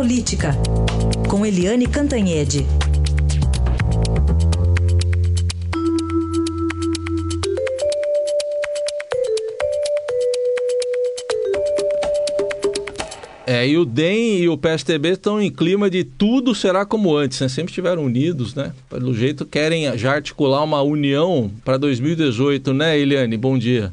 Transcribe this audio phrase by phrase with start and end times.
[0.00, 0.52] Política,
[1.28, 2.66] com Eliane Cantanhede.
[13.46, 17.38] É, e o DEM e o PSTB estão em clima de tudo será como antes,
[17.38, 17.48] né?
[17.50, 18.72] Sempre estiveram unidos, né?
[18.88, 23.36] Pelo jeito querem já articular uma união para 2018, né, Eliane?
[23.36, 23.92] Bom dia.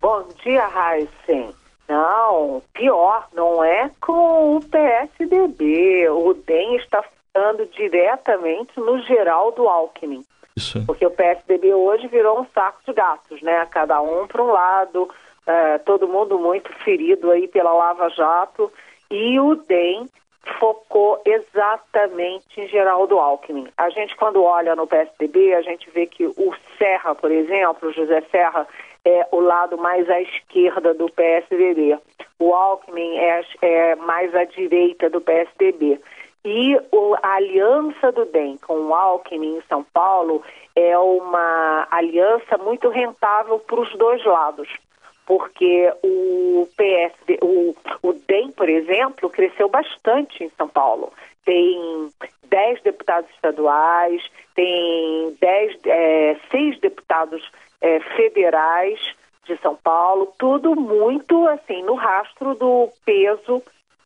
[0.00, 1.59] Bom dia, Raíssen.
[1.90, 6.08] Não, pior, não é com o PSDB.
[6.08, 7.02] O DEM está
[7.34, 10.24] falando diretamente no geral do Alckmin.
[10.56, 10.86] Isso.
[10.86, 13.66] Porque o PSDB hoje virou um saco de gatos, né?
[13.72, 15.10] Cada um para um lado,
[15.44, 18.72] é, todo mundo muito ferido aí pela Lava Jato
[19.10, 20.08] e o DEM
[20.60, 23.66] focou exatamente em Geraldo Alckmin.
[23.76, 27.92] A gente, quando olha no PSDB, a gente vê que o Serra, por exemplo, o
[27.92, 28.66] José Serra,
[29.04, 31.98] é o lado mais à esquerda do PSDB.
[32.38, 36.00] O Alckmin é, é mais à direita do PSDB.
[36.44, 40.42] E o, a aliança do DEM com o Alckmin em São Paulo
[40.74, 44.68] é uma aliança muito rentável para os dois lados
[45.30, 51.12] porque o PSD, o, o DEM, por exemplo, cresceu bastante em São Paulo.
[51.44, 52.10] Tem
[52.50, 54.22] 10 deputados estaduais,
[54.54, 59.00] tem 10, é, 6 deputados é, federais
[59.44, 63.62] de São Paulo, tudo muito assim no rastro do peso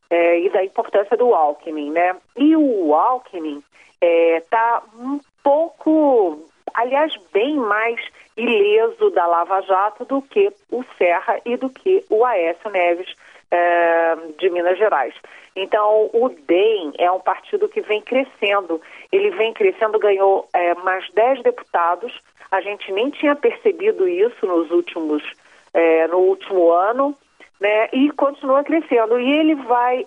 [0.09, 2.17] é, e da importância do Alckmin, né?
[2.37, 3.63] E o Alckmin
[4.01, 6.45] está é, um pouco,
[6.75, 8.01] aliás, bem mais
[8.37, 13.15] ileso da Lava Jato do que o Serra e do que o Aécio Neves
[13.51, 15.15] é, de Minas Gerais.
[15.55, 18.81] Então, o DEM é um partido que vem crescendo.
[19.13, 22.13] Ele vem crescendo, ganhou é, mais 10 deputados.
[22.51, 25.23] A gente nem tinha percebido isso nos últimos,
[25.73, 27.17] é, no último ano,
[27.61, 27.89] né?
[27.93, 29.19] E continua crescendo.
[29.19, 30.05] E ele vai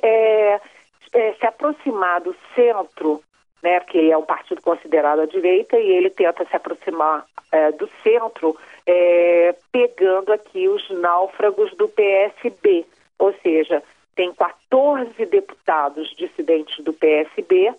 [1.40, 3.22] se aproximar do centro
[3.68, 7.90] né, porque é um partido considerado à direita e ele tenta se aproximar é, do
[8.02, 8.56] centro,
[8.86, 12.86] é, pegando aqui os náufragos do PSB,
[13.20, 13.84] ou seja,
[14.16, 17.74] tem 14 deputados dissidentes do PSB,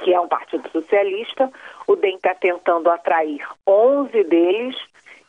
[0.00, 1.50] que é um partido socialista,
[1.86, 4.76] o DEM está tentando atrair 11 deles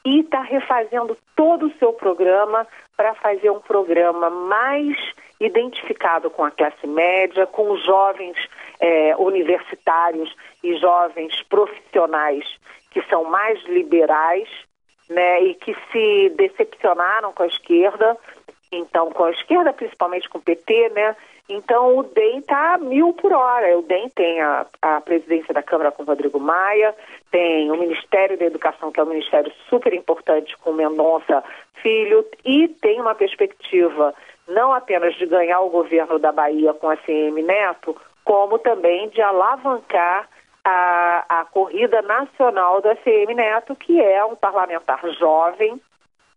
[0.03, 4.97] e está refazendo todo o seu programa para fazer um programa mais
[5.39, 8.35] identificado com a classe média, com os jovens
[8.79, 10.33] é, universitários
[10.63, 12.45] e jovens profissionais
[12.91, 14.49] que são mais liberais,
[15.09, 18.17] né, e que se decepcionaram com a esquerda,
[18.71, 21.15] então com a esquerda, principalmente com o PT, né?
[21.49, 23.77] Então o DEM está mil por hora.
[23.77, 26.93] O DEM tem a, a presidência da Câmara com Rodrigo Maia,
[27.31, 31.43] tem o Ministério da Educação, que é um ministério super importante com Mendonça
[31.81, 34.13] Filho, e tem uma perspectiva
[34.47, 37.95] não apenas de ganhar o governo da Bahia com a CM Neto,
[38.27, 40.27] como também de alavancar
[40.61, 45.81] a, a corrida nacional da CM Neto, que é um parlamentar jovem,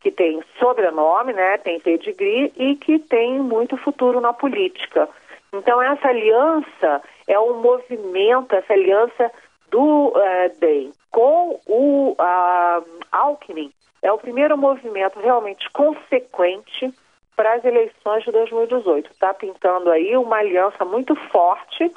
[0.01, 5.09] que tem sobrenome, né, tem pedigree e que tem muito futuro na política.
[5.53, 9.29] Então essa aliança é um movimento, essa aliança
[9.69, 16.95] do uh, DEM com o uh, Alckmin é o primeiro movimento realmente consequente
[17.41, 19.13] para as eleições de 2018.
[19.13, 21.91] Está pintando aí uma aliança muito forte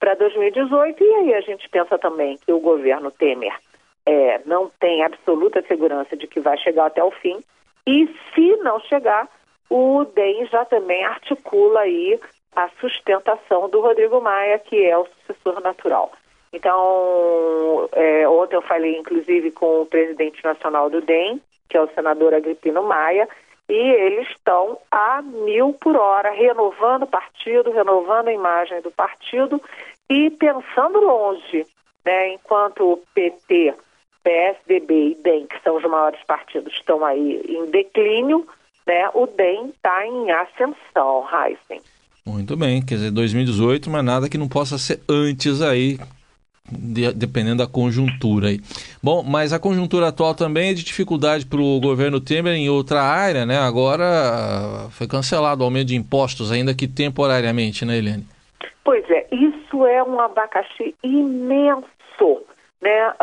[0.00, 3.54] para 2018 e aí a gente pensa também que o governo Temer
[4.06, 7.38] é, não tem absoluta segurança de que vai chegar até o fim
[7.86, 9.28] e se não chegar,
[9.68, 12.18] o DEM já também articula aí
[12.54, 16.10] a sustentação do Rodrigo Maia, que é o sucessor natural.
[16.54, 21.88] Então, é, ontem eu falei inclusive com o presidente nacional do DEM, que é o
[21.88, 23.28] senador Agripino Maia,
[23.68, 29.60] e eles estão a mil por hora, renovando o partido, renovando a imagem do partido
[30.08, 31.66] e pensando longe,
[32.04, 32.34] né?
[32.34, 33.74] Enquanto o PT,
[34.22, 38.46] PSDB e DEM, que são os maiores partidos, estão aí em declínio,
[38.86, 39.08] né?
[39.14, 41.80] O DEM está em ascensão, Heisen.
[42.24, 45.98] Muito bem, quer dizer, 2018, mas nada que não possa ser antes aí,
[46.68, 48.60] de, dependendo da conjuntura aí.
[49.06, 53.02] Bom, mas a conjuntura atual também é de dificuldade para o governo Temer em outra
[53.02, 53.56] área, né?
[53.56, 58.26] Agora foi cancelado o aumento de impostos, ainda que temporariamente, né, Helene?
[58.82, 62.42] Pois é, isso é um abacaxi imenso,
[62.82, 63.14] né?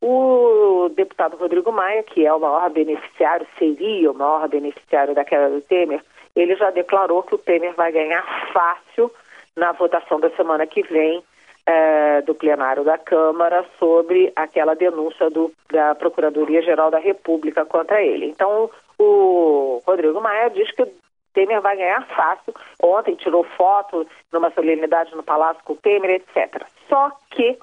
[0.00, 5.24] Uh, o deputado Rodrigo Maia, que é o maior beneficiário, seria o maior beneficiário da
[5.24, 6.00] queda do Temer,
[6.36, 8.22] ele já declarou que o Temer vai ganhar
[8.52, 9.10] fácil
[9.56, 11.24] na votação da semana que vem
[11.66, 18.26] é, do plenário da Câmara sobre aquela denúncia do, da Procuradoria-Geral da República contra ele.
[18.26, 20.86] Então, o Rodrigo Maia diz que
[21.34, 22.54] Temer vai ganhar fácil.
[22.82, 26.64] Ontem tirou foto numa solenidade no Palácio com o Temer, etc.
[26.88, 27.58] Só que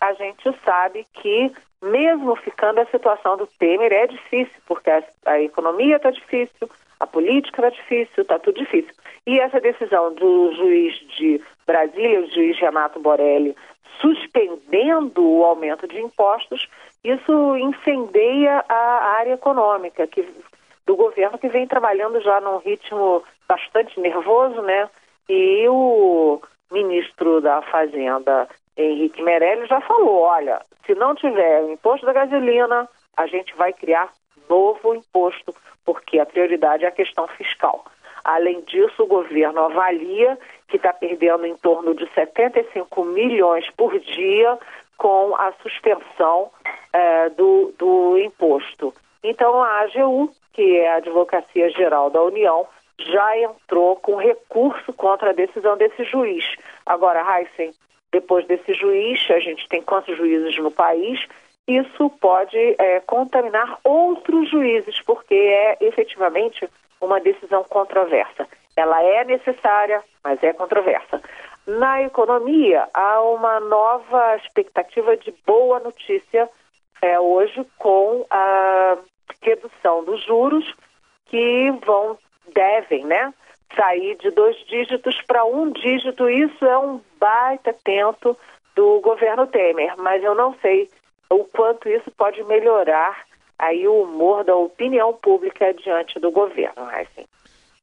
[0.00, 1.52] a gente sabe que,
[1.82, 6.70] mesmo ficando a situação do Temer, é difícil, porque a, a economia está difícil,
[7.00, 8.94] a política está difícil, está tudo difícil.
[9.26, 13.56] E essa decisão do juiz de Brasília, o juiz Renato Borelli,
[14.00, 16.68] suspendendo o aumento de impostos,
[17.02, 20.26] isso incendeia a área econômica que,
[20.86, 24.90] do governo que vem trabalhando já num ritmo bastante nervoso, né?
[25.28, 32.04] E o ministro da Fazenda, Henrique Meirelles, já falou, olha, se não tiver o imposto
[32.04, 34.12] da gasolina, a gente vai criar
[34.48, 35.54] novo imposto,
[35.84, 37.84] porque a prioridade é a questão fiscal.
[38.24, 40.38] Além disso, o governo avalia
[40.68, 44.58] que está perdendo em torno de 75 milhões por dia
[44.96, 46.50] com a suspensão
[46.92, 48.94] é, do, do imposto.
[49.22, 52.66] Então, a AGU, que é a Advocacia Geral da União,
[52.98, 56.44] já entrou com recurso contra a decisão desse juiz.
[56.86, 57.74] Agora, Heisen,
[58.12, 61.26] depois desse juiz, a gente tem quantos juízes no país,
[61.66, 66.68] isso pode é, contaminar outros juízes, porque é efetivamente
[67.00, 68.46] uma decisão controversa.
[68.76, 71.22] Ela é necessária, mas é controversa.
[71.66, 76.48] Na economia, há uma nova expectativa de boa notícia
[77.00, 78.98] é, hoje com a
[79.40, 80.74] redução dos juros
[81.26, 82.18] que vão,
[82.52, 83.32] devem, né,
[83.74, 86.28] sair de dois dígitos para um dígito.
[86.28, 88.36] Isso é um baita tento
[88.74, 90.90] do governo Temer, mas eu não sei
[91.30, 93.24] o quanto isso pode melhorar
[93.58, 97.24] aí o humor da opinião pública diante do governo, assim.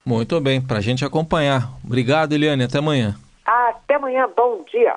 [0.06, 1.70] Muito bem, para a gente acompanhar.
[1.86, 2.64] Obrigado, Eliane.
[2.64, 3.16] Até amanhã.
[3.46, 4.30] Até amanhã.
[4.36, 4.96] Bom dia.